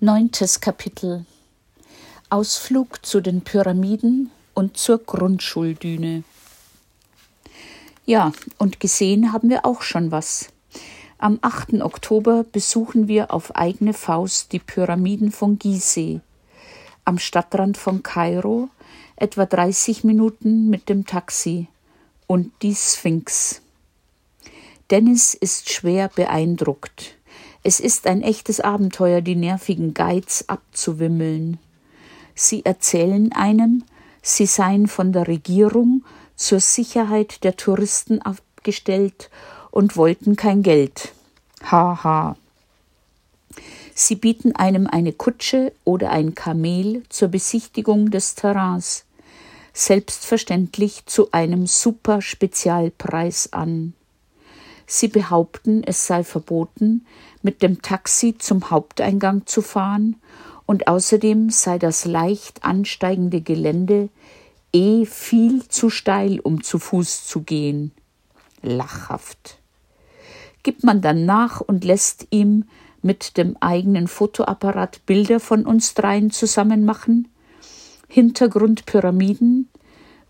[0.00, 1.24] Neuntes Kapitel
[2.28, 6.24] Ausflug zu den Pyramiden und zur Grundschuldüne.
[8.04, 10.48] Ja, und gesehen haben wir auch schon was.
[11.16, 11.74] Am 8.
[11.80, 16.20] Oktober besuchen wir auf eigene Faust die Pyramiden von Gizeh,
[17.04, 18.68] am Stadtrand von Kairo,
[19.14, 21.68] etwa 30 Minuten mit dem Taxi,
[22.26, 23.62] und die Sphinx.
[24.90, 27.14] Dennis ist schwer beeindruckt.
[27.66, 31.58] Es ist ein echtes Abenteuer, die nervigen Guides abzuwimmeln.
[32.34, 33.84] Sie erzählen einem,
[34.20, 36.04] sie seien von der Regierung
[36.36, 39.30] zur Sicherheit der Touristen abgestellt
[39.70, 41.12] und wollten kein Geld.
[41.62, 42.04] Haha.
[42.04, 42.36] Ha.
[43.94, 49.04] Sie bieten einem eine Kutsche oder ein Kamel zur Besichtigung des Terrains,
[49.72, 53.94] selbstverständlich zu einem super Spezialpreis an.
[54.86, 57.06] Sie behaupten, es sei verboten,
[57.42, 60.16] mit dem Taxi zum Haupteingang zu fahren
[60.66, 64.08] und außerdem sei das leicht ansteigende Gelände
[64.72, 67.92] eh viel zu steil, um zu Fuß zu gehen.
[68.62, 69.58] Lachhaft.
[70.62, 72.64] Gibt man dann nach und lässt ihm
[73.02, 77.28] mit dem eigenen Fotoapparat Bilder von uns dreien zusammen machen?
[78.08, 79.68] Hintergrund Pyramiden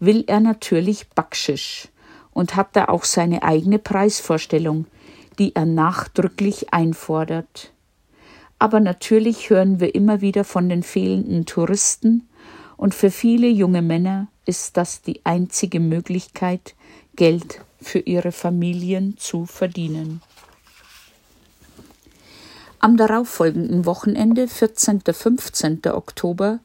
[0.00, 1.89] will er natürlich Backschisch
[2.34, 4.86] und hat da auch seine eigene Preisvorstellung,
[5.38, 7.72] die er nachdrücklich einfordert.
[8.58, 12.28] Aber natürlich hören wir immer wieder von den fehlenden Touristen,
[12.77, 16.74] und für viele junge Männer ist das die einzige Möglichkeit,
[17.14, 20.20] Geld für ihre Familien zu verdienen.
[22.80, 25.02] Am darauffolgenden Wochenende, 14.
[25.10, 25.80] 15.
[25.86, 26.58] Oktober,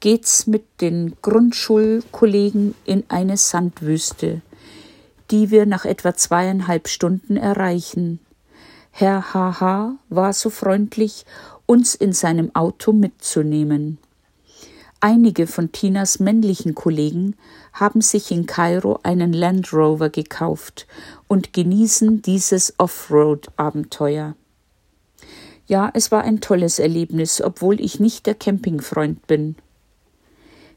[0.00, 4.42] geht's mit den Grundschulkollegen in eine Sandwüste,
[5.30, 8.20] die wir nach etwa zweieinhalb Stunden erreichen.
[8.90, 9.96] Herr H.H.
[10.08, 11.24] war so freundlich,
[11.66, 13.98] uns in seinem Auto mitzunehmen.
[15.00, 17.36] Einige von Tinas männlichen Kollegen
[17.72, 20.86] haben sich in Kairo einen Land Rover gekauft
[21.28, 24.34] und genießen dieses Offroad-Abenteuer.
[25.66, 29.56] Ja, es war ein tolles Erlebnis, obwohl ich nicht der Campingfreund bin.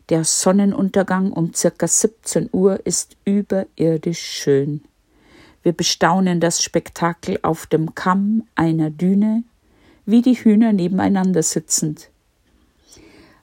[0.09, 4.81] Der Sonnenuntergang um circa 17 Uhr ist überirdisch schön.
[5.63, 9.43] Wir bestaunen das Spektakel auf dem Kamm einer Düne,
[10.05, 12.09] wie die Hühner nebeneinander sitzend.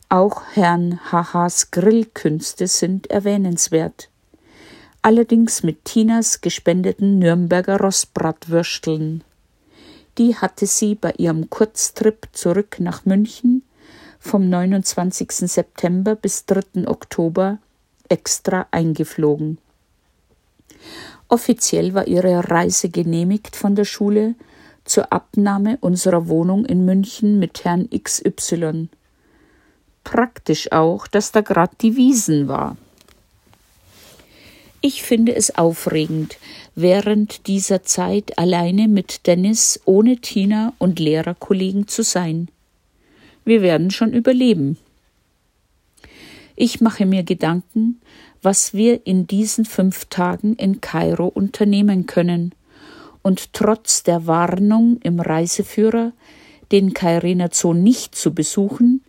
[0.09, 4.09] Auch Herrn Hahas Grillkünste sind erwähnenswert.
[5.03, 9.23] Allerdings mit Tinas gespendeten Nürnberger Rostbratwürsteln.
[10.17, 13.64] Die hatte sie bei ihrem Kurztrip zurück nach München
[14.25, 15.31] vom 29.
[15.51, 16.89] September bis 3.
[16.89, 17.59] Oktober
[18.09, 19.59] extra eingeflogen.
[21.29, 24.35] Offiziell war ihre Reise genehmigt von der Schule
[24.85, 28.89] zur Abnahme unserer Wohnung in München mit Herrn XY.
[30.05, 32.79] Praktisch auch, dass da grad die Wiesen war.
[34.81, 36.39] Ich finde es aufregend,
[36.75, 42.49] während dieser Zeit alleine mit Dennis ohne Tina und Lehrerkollegen zu sein.
[43.45, 44.79] Wir werden schon überleben.
[46.57, 48.01] Ich mache mir Gedanken,
[48.43, 52.53] was wir in diesen fünf Tagen in Kairo unternehmen können.
[53.23, 56.13] Und trotz der Warnung im Reiseführer,
[56.73, 59.03] den Kairiner Zoo nicht zu besuchen,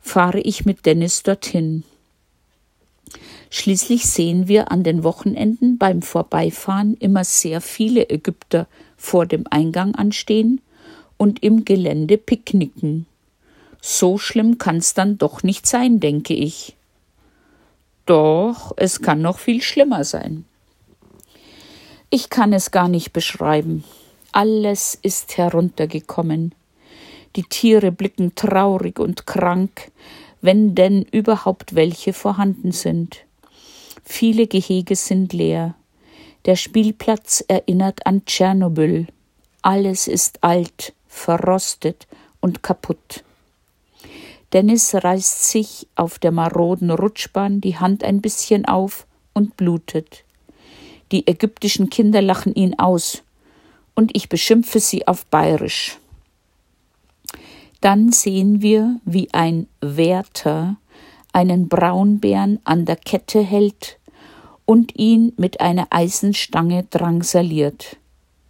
[0.00, 1.84] fahre ich mit Dennis dorthin.
[3.50, 8.66] Schließlich sehen wir an den Wochenenden beim Vorbeifahren immer sehr viele Ägypter
[8.96, 10.60] vor dem Eingang anstehen
[11.16, 13.06] und im Gelände picknicken.
[13.84, 16.76] So schlimm kann's dann doch nicht sein, denke ich.
[18.06, 20.44] Doch, es kann noch viel schlimmer sein.
[22.08, 23.82] Ich kann es gar nicht beschreiben.
[24.30, 26.54] Alles ist heruntergekommen.
[27.34, 29.90] Die Tiere blicken traurig und krank,
[30.40, 33.24] wenn denn überhaupt welche vorhanden sind.
[34.04, 35.74] Viele Gehege sind leer.
[36.44, 39.08] Der Spielplatz erinnert an Tschernobyl.
[39.62, 42.06] Alles ist alt, verrostet
[42.40, 43.24] und kaputt.
[44.52, 50.24] Dennis reißt sich auf der maroden Rutschbahn die Hand ein bisschen auf und blutet.
[51.10, 53.22] Die ägyptischen Kinder lachen ihn aus,
[53.94, 55.98] und ich beschimpfe sie auf bayerisch.
[57.80, 60.76] Dann sehen wir, wie ein Wärter
[61.32, 63.98] einen Braunbären an der Kette hält
[64.64, 67.96] und ihn mit einer Eisenstange drangsaliert.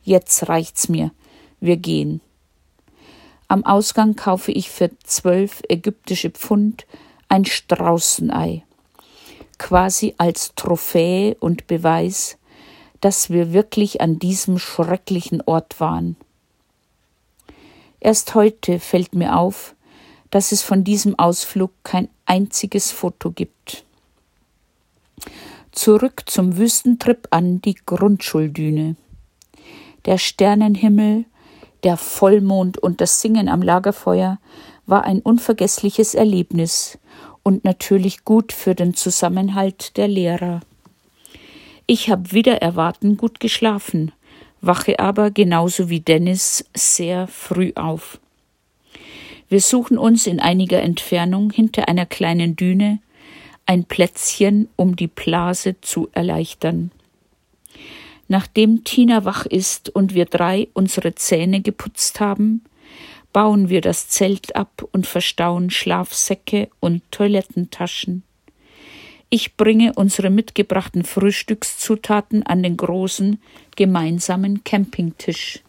[0.02, 1.12] Jetzt reicht's mir.
[1.60, 2.20] Wir gehen.
[3.52, 6.86] Am Ausgang kaufe ich für zwölf ägyptische Pfund
[7.28, 8.64] ein Straußenei,
[9.58, 12.38] quasi als Trophäe und Beweis,
[13.02, 16.16] dass wir wirklich an diesem schrecklichen Ort waren.
[18.00, 19.74] Erst heute fällt mir auf,
[20.30, 23.84] dass es von diesem Ausflug kein einziges Foto gibt.
[25.72, 28.96] Zurück zum Wüstentrip an die Grundschuldüne.
[30.06, 31.26] Der Sternenhimmel,
[31.84, 34.38] der Vollmond und das Singen am Lagerfeuer
[34.86, 36.98] war ein unvergessliches Erlebnis
[37.42, 40.60] und natürlich gut für den Zusammenhalt der Lehrer.
[41.86, 44.12] Ich habe wieder erwarten gut geschlafen,
[44.60, 48.18] wache aber genauso wie Dennis sehr früh auf.
[49.48, 53.00] Wir suchen uns in einiger Entfernung hinter einer kleinen Düne
[53.66, 56.90] ein Plätzchen, um die Blase zu erleichtern.
[58.32, 62.64] Nachdem Tina wach ist und wir drei unsere Zähne geputzt haben,
[63.30, 68.22] bauen wir das Zelt ab und verstauen Schlafsäcke und Toilettentaschen.
[69.28, 73.38] Ich bringe unsere mitgebrachten Frühstückszutaten an den großen
[73.76, 75.60] gemeinsamen Campingtisch.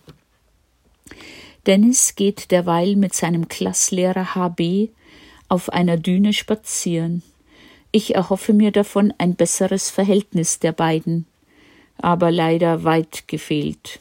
[1.67, 4.87] Dennis geht derweil mit seinem Klasslehrer HB
[5.49, 7.23] auf einer Düne spazieren.
[7.91, 11.27] Ich erhoffe mir davon ein besseres Verhältnis der beiden,
[11.97, 13.99] aber leider weit gefehlt.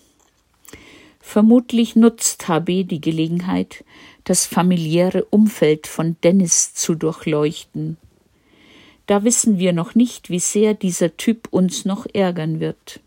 [1.21, 3.85] Vermutlich nutzt HB die Gelegenheit,
[4.25, 7.97] das familiäre Umfeld von Dennis zu durchleuchten.
[9.07, 13.01] Da wissen wir noch nicht, wie sehr dieser Typ uns noch ärgern wird.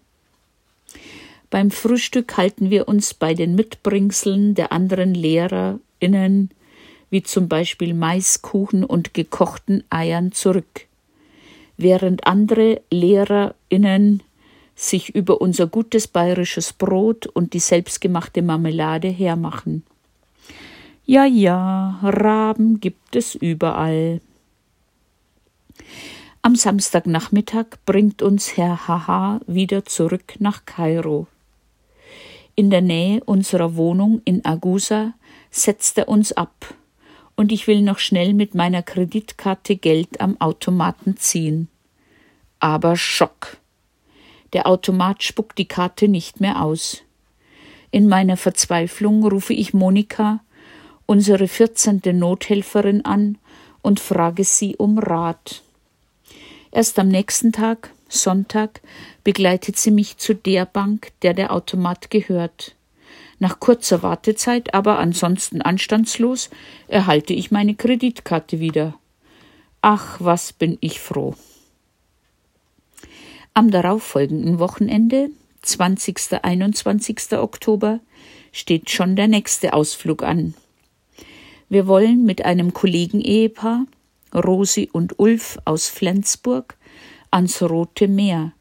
[1.50, 6.50] Beim Frühstück halten wir uns bei den Mitbringseln der anderen LehrerInnen,
[7.10, 10.88] wie zum Beispiel Maiskuchen und gekochten Eiern, zurück,
[11.78, 14.22] während andere LehrerInnen
[14.76, 19.84] sich über unser gutes bayerisches Brot und die selbstgemachte Marmelade hermachen.
[21.06, 24.22] Ja, ja, Raben gibt es überall.
[26.42, 31.28] Am Samstagnachmittag bringt uns Herr Haha wieder zurück nach Kairo.
[32.56, 35.14] In der Nähe unserer Wohnung in Agusa
[35.52, 36.74] setzt er uns ab
[37.36, 41.68] und ich will noch schnell mit meiner Kreditkarte Geld am Automaten ziehen.
[42.60, 43.58] Aber Schock.
[44.56, 47.02] Der Automat spuckt die Karte nicht mehr aus.
[47.92, 50.40] In meiner Verzweiflung rufe ich Monika,
[51.06, 53.38] unsere vierzehnte Nothelferin, an
[53.82, 55.62] und frage sie um Rat.
[56.72, 58.80] Erst am nächsten Tag, Sonntag,
[59.26, 62.76] begleitet sie mich zu der Bank, der der Automat gehört.
[63.40, 66.50] Nach kurzer Wartezeit, aber ansonsten anstandslos,
[66.88, 68.94] erhalte ich meine Kreditkarte wieder.
[69.82, 71.36] Ach, was bin ich froh.
[73.58, 75.30] Am darauffolgenden Wochenende,
[75.62, 76.44] 20.
[76.44, 77.38] 21.
[77.38, 78.02] Oktober,
[78.52, 80.56] steht schon der nächste Ausflug an.
[81.70, 83.86] Wir wollen mit einem Kollegenehepaar,
[84.34, 86.76] Rosi und Ulf aus Flensburg,
[87.32, 88.52] ans Rote Meer,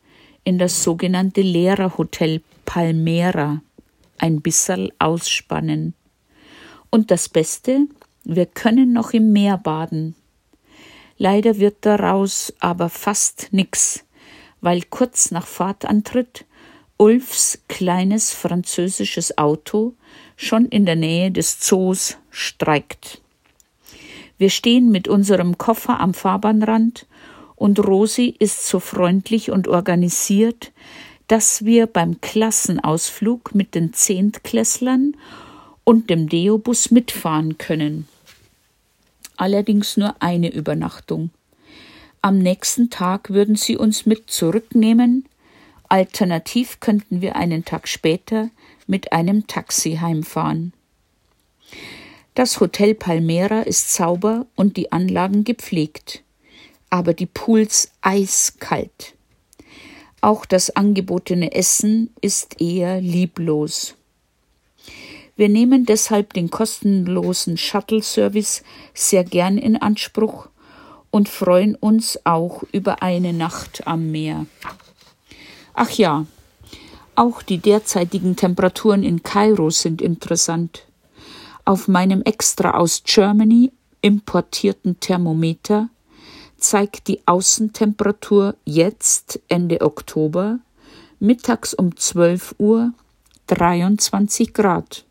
[0.44, 3.62] in das sogenannte Lehrerhotel Palmera,
[4.18, 5.94] ein bisserl ausspannen.
[6.90, 7.88] Und das Beste,
[8.22, 10.14] wir können noch im Meer baden.
[11.18, 14.04] Leider wird daraus aber fast nix,
[14.64, 16.46] weil kurz nach Fahrtantritt
[16.96, 19.92] Ulfs kleines französisches Auto
[20.36, 23.20] schon in der Nähe des Zoos streikt.
[24.38, 27.06] Wir stehen mit unserem Koffer am Fahrbahnrand
[27.56, 30.72] und Rosi ist so freundlich und organisiert,
[31.28, 35.14] dass wir beim Klassenausflug mit den Zehntklässlern
[35.84, 38.08] und dem Deobus mitfahren können.
[39.36, 41.28] Allerdings nur eine Übernachtung.
[42.24, 45.28] Am nächsten Tag würden sie uns mit zurücknehmen,
[45.90, 48.48] alternativ könnten wir einen Tag später
[48.86, 50.72] mit einem Taxi heimfahren.
[52.34, 56.22] Das Hotel Palmera ist sauber und die Anlagen gepflegt,
[56.88, 59.12] aber die Pools eiskalt.
[60.22, 63.96] Auch das angebotene Essen ist eher lieblos.
[65.36, 68.62] Wir nehmen deshalb den kostenlosen Shuttle-Service
[68.94, 70.48] sehr gern in Anspruch
[71.14, 74.46] und freuen uns auch über eine Nacht am Meer.
[75.72, 76.26] Ach ja,
[77.14, 80.86] auch die derzeitigen Temperaturen in Kairo sind interessant.
[81.64, 85.88] Auf meinem extra aus Germany importierten Thermometer
[86.58, 90.58] zeigt die Außentemperatur jetzt Ende Oktober
[91.20, 92.92] mittags um 12 Uhr
[93.46, 95.04] 23 Grad.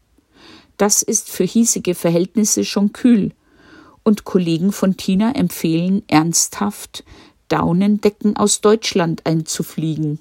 [0.75, 3.31] Das ist für hiesige Verhältnisse schon kühl
[4.03, 7.03] und Kollegen von Tina empfehlen ernsthaft,
[7.47, 10.19] Daunendecken aus Deutschland einzufliegen.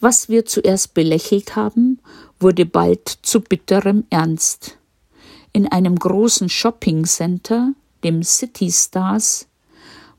[0.00, 1.98] Was wir zuerst belächelt haben,
[2.38, 4.78] wurde bald zu bitterem Ernst.
[5.52, 9.46] In einem großen Shopping-Center, dem City Stars,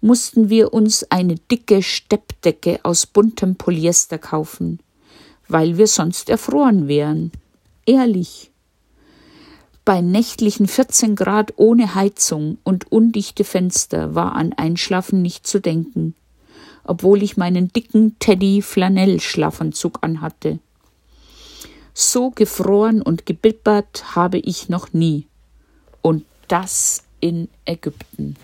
[0.02, 4.80] mussten wir uns eine dicke Steppdecke aus buntem Polyester kaufen,
[5.48, 7.32] weil wir sonst erfroren wären.
[7.86, 8.51] Ehrlich.
[9.92, 16.16] Bei nächtlichen 14 Grad ohne Heizung und undichte Fenster war an Einschlafen nicht zu denken,
[16.86, 20.60] obwohl ich meinen dicken Teddy-Flanell-Schlafanzug anhatte.
[21.94, 25.28] So gefroren und gebibbert habe ich noch nie.
[26.02, 28.38] Und das in Ägypten.